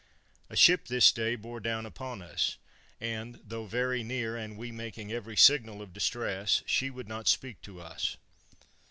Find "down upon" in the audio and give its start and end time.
1.59-2.23